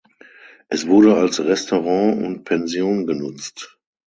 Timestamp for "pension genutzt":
2.43-3.77